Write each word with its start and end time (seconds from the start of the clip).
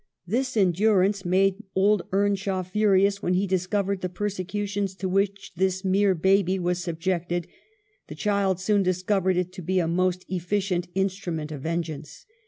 This 0.25 0.57
endurance 0.57 1.25
made 1.25 1.63
old 1.75 2.07
Earnshaw 2.11 2.63
furious 2.63 3.21
when 3.21 3.35
he 3.35 3.45
discovered 3.45 4.01
the 4.01 4.09
persecutions 4.09 4.95
to 4.95 5.07
which 5.07 5.51
this 5.55 5.85
mere 5.85 6.15
baby 6.15 6.57
was 6.57 6.83
sub 6.83 6.99
jected; 6.99 7.45
the 8.07 8.15
child 8.15 8.59
soon 8.59 8.81
discovered 8.81 9.37
it 9.37 9.51
to 9.53 9.61
be 9.61 9.77
a 9.77 9.87
most 9.87 10.25
efficient 10.27 10.87
instrument 10.95 11.51
of 11.51 11.61
vengeance. 11.61 12.25